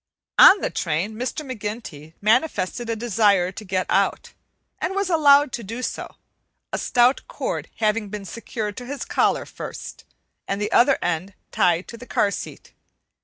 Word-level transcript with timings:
On 0.39 0.61
the 0.61 0.71
train 0.71 1.13
Mr. 1.13 1.45
McGinty 1.45 2.13
manifested 2.23 2.89
a 2.89 2.95
desire 2.95 3.51
to 3.51 3.63
get 3.63 3.85
out, 3.87 4.33
and 4.79 4.95
was 4.95 5.11
allowed 5.11 5.51
to 5.51 5.63
do 5.63 5.83
so, 5.83 6.15
a 6.73 6.79
stout 6.79 7.21
cord 7.27 7.69
having 7.75 8.09
been 8.09 8.25
secured 8.25 8.75
to 8.77 8.87
his 8.87 9.05
collar 9.05 9.45
first, 9.45 10.03
and 10.47 10.59
the 10.59 10.71
other 10.71 10.97
end 11.03 11.35
tied 11.51 11.87
to 11.89 11.97
the 11.97 12.07
car 12.07 12.31
seat. 12.31 12.73